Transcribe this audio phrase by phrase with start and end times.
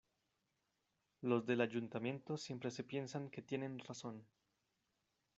[1.21, 4.25] Los del ayuntamiento siempre se piensan que tienen razón.